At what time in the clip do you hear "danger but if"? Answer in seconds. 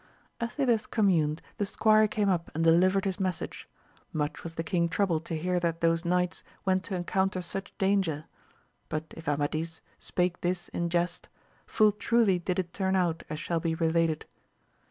7.77-9.27